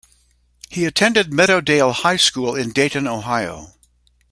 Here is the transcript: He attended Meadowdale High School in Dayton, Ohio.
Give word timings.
He 0.71 0.85
attended 0.85 1.29
Meadowdale 1.29 1.91
High 1.93 2.17
School 2.17 2.55
in 2.55 2.71
Dayton, 2.71 3.07
Ohio. 3.07 3.75